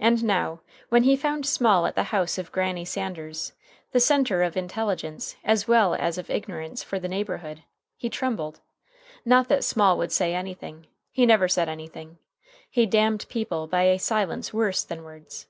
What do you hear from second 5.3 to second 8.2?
as well as of ignorance for the neighborhood, he